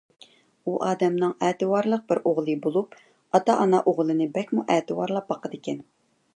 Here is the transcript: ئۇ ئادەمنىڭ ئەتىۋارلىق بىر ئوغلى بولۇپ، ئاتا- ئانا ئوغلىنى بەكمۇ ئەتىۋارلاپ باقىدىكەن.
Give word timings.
ئۇ 0.67 0.71
ئادەمنىڭ 0.85 1.35
ئەتىۋارلىق 1.47 2.01
بىر 2.13 2.23
ئوغلى 2.31 2.57
بولۇپ، 2.65 2.97
ئاتا- 3.39 3.57
ئانا 3.67 3.85
ئوغلىنى 3.93 4.31
بەكمۇ 4.39 4.67
ئەتىۋارلاپ 4.77 5.33
باقىدىكەن. 5.35 5.89